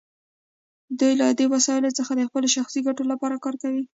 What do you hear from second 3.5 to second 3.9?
اخلي.